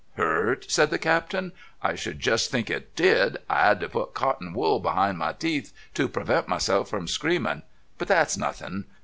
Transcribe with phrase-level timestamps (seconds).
[0.17, 1.51] "Hurt!" said the Captain.
[1.83, 3.37] "I should just think it did.
[3.47, 7.61] I 'ad to put cotton wool behind my teeth to prevent myself from screaming.
[7.99, 8.85] But that's nothing.